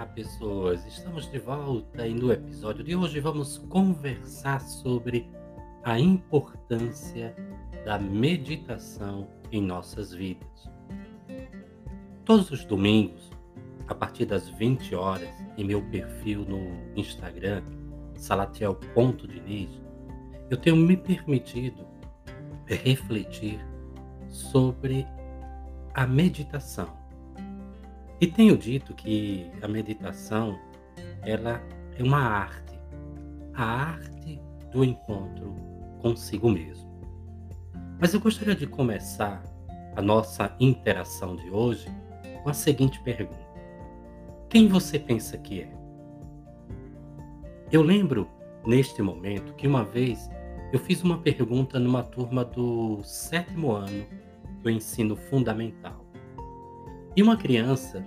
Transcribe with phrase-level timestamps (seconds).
[0.00, 0.86] Olá, pessoas!
[0.86, 5.28] Estamos de volta e no episódio de hoje vamos conversar sobre
[5.84, 7.36] a importância
[7.84, 10.70] da meditação em nossas vidas.
[12.24, 13.30] Todos os domingos,
[13.88, 17.62] a partir das 20 horas, em meu perfil no Instagram,
[18.16, 19.68] salatiel.diniz,
[20.48, 21.86] eu tenho me permitido
[22.64, 23.60] refletir
[24.30, 25.06] sobre
[25.92, 26.99] a meditação.
[28.20, 30.58] E tenho dito que a meditação
[31.22, 31.62] ela
[31.98, 32.78] é uma arte,
[33.54, 34.38] a arte
[34.70, 35.54] do encontro
[36.02, 36.90] consigo mesmo.
[37.98, 39.42] Mas eu gostaria de começar
[39.96, 41.88] a nossa interação de hoje
[42.42, 43.40] com a seguinte pergunta:
[44.50, 45.72] Quem você pensa que é?
[47.72, 48.28] Eu lembro
[48.66, 50.30] neste momento que uma vez
[50.72, 54.04] eu fiz uma pergunta numa turma do sétimo ano
[54.62, 55.99] do ensino fundamental.
[57.16, 58.06] E uma criança,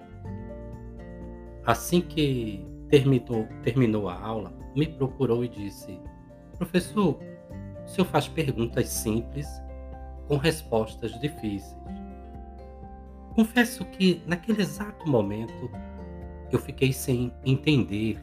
[1.65, 5.99] assim que terminou, terminou a aula, me procurou e disse:
[6.57, 7.19] Professor,
[7.85, 9.47] o senhor faz perguntas simples
[10.27, 11.75] com respostas difíceis.
[13.35, 15.69] Confesso que naquele exato momento
[16.51, 18.19] eu fiquei sem entender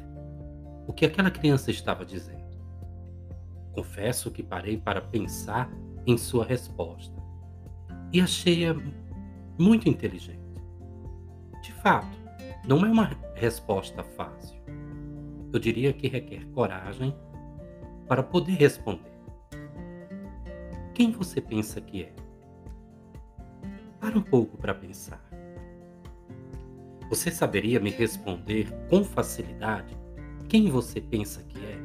[0.87, 2.41] o que aquela criança estava dizendo.
[3.73, 5.71] Confesso que parei para pensar
[6.07, 7.15] em sua resposta
[8.13, 8.75] e achei-a
[9.59, 10.40] muito inteligente.
[11.61, 12.19] De fato,
[12.67, 14.61] não é uma resposta fácil.
[15.53, 17.15] Eu diria que requer coragem
[18.07, 19.11] para poder responder.
[20.95, 22.13] Quem você pensa que é?
[23.99, 25.25] Para um pouco para pensar.
[27.09, 30.01] Você saberia me responder com facilidade
[30.51, 31.79] quem você pensa que é?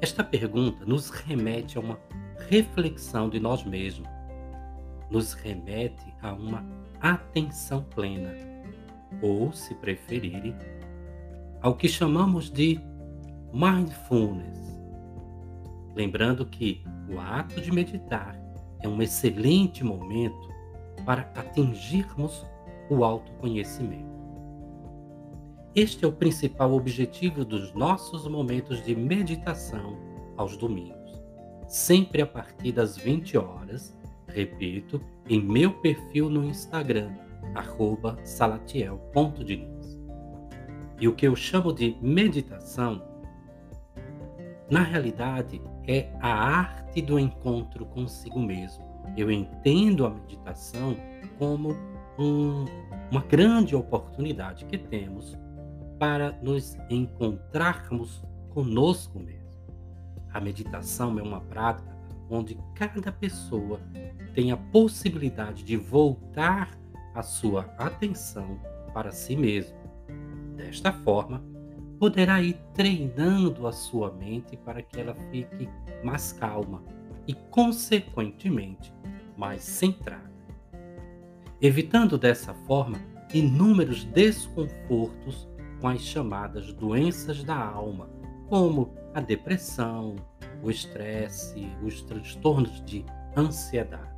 [0.00, 2.00] Esta pergunta nos remete a uma
[2.48, 4.08] reflexão de nós mesmos,
[5.10, 6.64] nos remete a uma
[7.38, 8.34] atenção plena,
[9.22, 10.54] ou, se preferirem,
[11.60, 12.80] ao que chamamos de
[13.52, 14.58] mindfulness.
[15.94, 18.38] Lembrando que o ato de meditar
[18.80, 20.48] é um excelente momento
[21.04, 22.44] para atingirmos
[22.90, 24.18] o autoconhecimento.
[25.74, 29.96] Este é o principal objetivo dos nossos momentos de meditação
[30.36, 31.12] aos domingos,
[31.68, 37.12] sempre a partir das 20 horas, repito, em meu perfil no Instagram,
[38.24, 39.98] salatiel.diniz.
[41.00, 43.02] E o que eu chamo de meditação,
[44.70, 48.84] na realidade, é a arte do encontro consigo mesmo.
[49.16, 50.96] Eu entendo a meditação
[51.38, 51.70] como
[52.18, 52.64] um,
[53.10, 55.36] uma grande oportunidade que temos
[55.98, 59.48] para nos encontrarmos conosco mesmo.
[60.32, 61.96] A meditação é uma prática
[62.28, 63.80] onde cada pessoa
[64.34, 66.78] tem a possibilidade de voltar
[67.18, 68.60] a sua atenção
[68.94, 69.76] para si mesmo.
[70.54, 71.42] Desta forma,
[71.98, 75.68] poderá ir treinando a sua mente para que ela fique
[76.04, 76.80] mais calma
[77.26, 78.94] e, consequentemente,
[79.36, 80.30] mais centrada,
[81.60, 82.98] evitando dessa forma
[83.34, 85.48] inúmeros desconfortos
[85.80, 88.08] com as chamadas doenças da alma,
[88.48, 90.14] como a depressão,
[90.62, 93.04] o estresse, os transtornos de
[93.36, 94.16] ansiedade.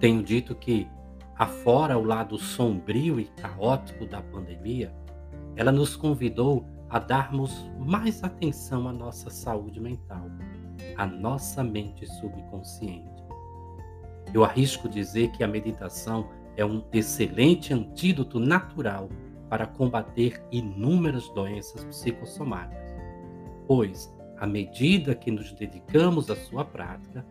[0.00, 0.88] Tenho dito que,
[1.36, 4.94] afora o lado sombrio e caótico da pandemia,
[5.56, 10.26] ela nos convidou a darmos mais atenção à nossa saúde mental,
[10.96, 13.24] à nossa mente subconsciente.
[14.32, 19.08] Eu arrisco dizer que a meditação é um excelente antídoto natural
[19.48, 22.94] para combater inúmeras doenças psicossomáticas,
[23.66, 27.24] pois, à medida que nos dedicamos à sua prática,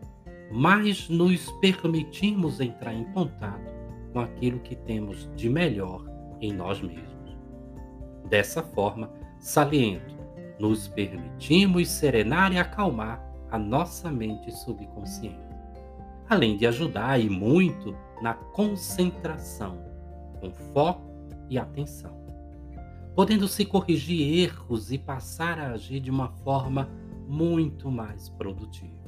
[0.52, 3.83] mais nos permitimos entrar em contato
[4.14, 6.06] com aquilo que temos de melhor
[6.40, 7.38] em nós mesmos.
[8.30, 10.16] Dessa forma, saliento,
[10.60, 15.38] nos permitimos serenar e acalmar a nossa mente subconsciente,
[16.30, 19.84] além de ajudar e muito na concentração,
[20.40, 21.12] com foco
[21.50, 22.16] e atenção,
[23.16, 26.90] podendo se corrigir erros e passar a agir de uma forma
[27.28, 29.04] muito mais produtiva.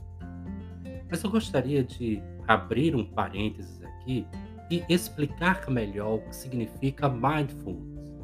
[1.09, 4.27] Mas eu gostaria de abrir um parênteses aqui
[4.69, 8.15] e explicar melhor o que significa mindfulness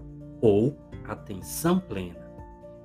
[0.42, 0.78] ou
[1.08, 2.20] atenção plena.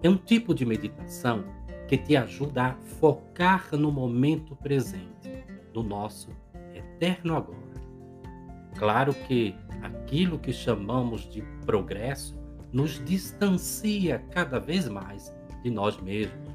[0.03, 1.45] É um tipo de meditação
[1.89, 6.31] que te ajuda a focar no momento presente, no nosso
[6.75, 7.67] eterno agora.
[8.77, 12.37] Claro que aquilo que chamamos de progresso
[12.73, 16.55] nos distancia cada vez mais de nós mesmos,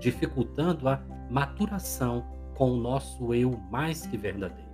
[0.00, 4.65] dificultando a maturação com o nosso eu mais que verdadeiro.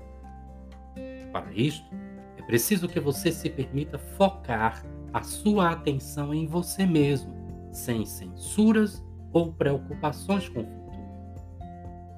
[1.32, 1.88] Para isto,
[2.36, 7.32] é preciso que você se permita focar a sua atenção em você mesmo,
[7.70, 9.02] sem censuras
[9.32, 10.92] ou preocupações com o futuro.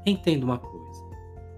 [0.05, 1.05] Entenda uma coisa: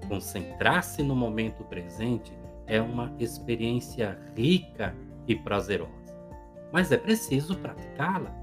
[0.09, 2.33] concentrar-se no momento presente
[2.67, 4.95] é uma experiência rica
[5.27, 6.15] e prazerosa,
[6.73, 8.35] mas é preciso praticá-la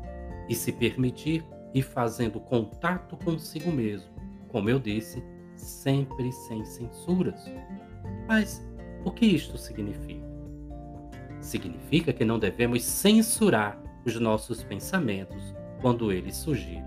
[0.49, 4.11] e se permitir ir fazendo contato consigo mesmo,
[4.49, 5.23] como eu disse,
[5.55, 7.43] sempre sem censuras.
[8.27, 8.65] Mas
[9.03, 10.23] o que isto significa?
[11.41, 16.83] Significa que não devemos censurar os nossos pensamentos quando eles surgirem,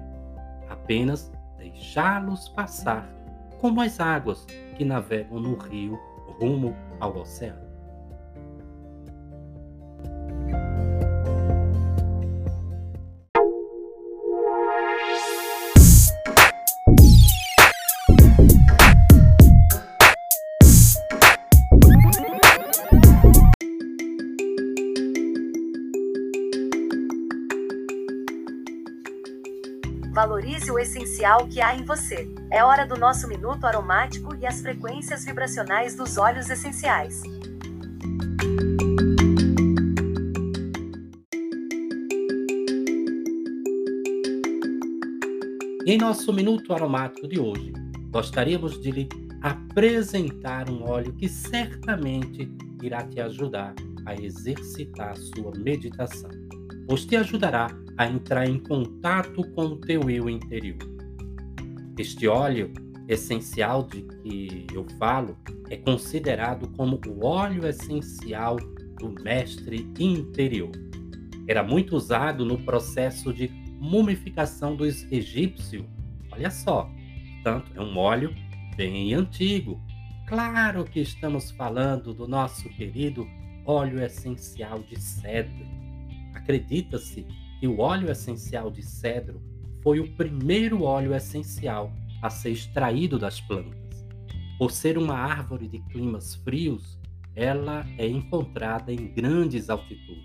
[0.69, 3.07] apenas deixá-los passar
[3.61, 4.47] como as águas
[4.77, 5.99] que navegam no rio
[6.41, 7.66] rumo ao oceano.
[30.17, 32.27] Valorize o essencial que há em você.
[32.51, 37.21] É hora do nosso minuto aromático e as frequências vibracionais dos óleos essenciais.
[45.87, 47.75] Em nosso minuto aromático de hoje,
[48.09, 49.09] gostaríamos de lhe
[49.43, 52.51] apresentar um óleo que certamente
[52.83, 53.75] irá te ajudar
[54.07, 56.31] a exercitar sua meditação,
[56.89, 60.79] pois te ajudará a entrar em contato com o teu eu interior.
[61.99, 62.73] Este óleo
[63.09, 65.37] essencial de que eu falo
[65.71, 68.57] é considerado como o óleo essencial
[68.99, 70.73] do mestre interior.
[71.49, 73.49] Era muito usado no processo de
[73.79, 75.85] mumificação dos egípcios.
[76.33, 76.91] Olha só,
[77.35, 78.35] portanto, é um óleo
[78.77, 79.81] bem antigo.
[80.27, 83.27] Claro que estamos falando do nosso querido
[83.65, 85.67] óleo essencial de cedro.
[86.35, 87.27] Acredita-se
[87.61, 89.43] que o óleo essencial de cedro
[89.83, 91.93] foi o primeiro óleo essencial
[92.23, 94.05] a ser extraído das plantas.
[94.59, 96.99] Por ser uma árvore de climas frios,
[97.35, 100.25] ela é encontrada em grandes altitudes.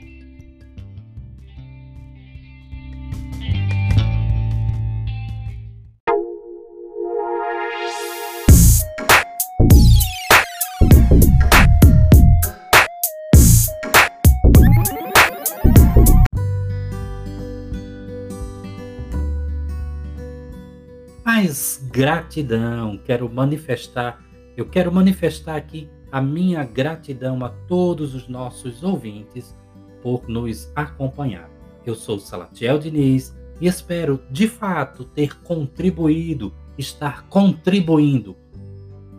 [21.95, 24.21] Gratidão, quero manifestar,
[24.57, 29.57] eu quero manifestar aqui a minha gratidão a todos os nossos ouvintes
[30.03, 31.49] por nos acompanhar.
[31.85, 38.35] Eu sou Salatiel Diniz e espero de fato ter contribuído, estar contribuindo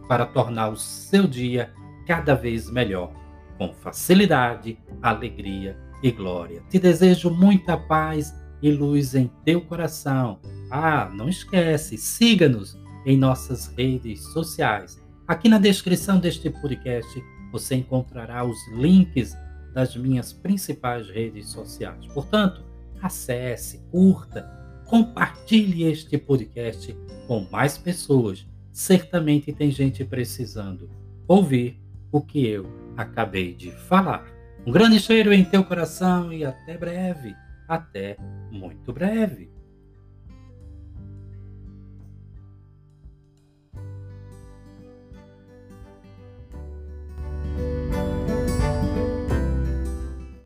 [0.06, 1.72] para tornar o seu dia
[2.06, 3.10] cada vez melhor.
[3.56, 6.62] com facilidade, alegria e glória.
[6.68, 10.38] Te desejo muita paz e luz em teu coração.
[10.70, 15.00] Ah, não esquece, siga-nos em nossas redes sociais.
[15.26, 19.36] Aqui na descrição deste podcast você encontrará os links
[19.72, 22.06] das minhas principais redes sociais.
[22.08, 22.64] Portanto,
[23.00, 24.42] acesse, curta,
[24.86, 26.96] compartilhe este podcast
[27.26, 28.46] com mais pessoas.
[28.72, 30.90] Certamente tem gente precisando
[31.28, 31.80] ouvir
[32.10, 34.24] o que eu acabei de falar.
[34.66, 37.34] Um grande cheiro em teu coração e até breve.
[37.68, 38.16] Até
[38.50, 39.55] muito breve.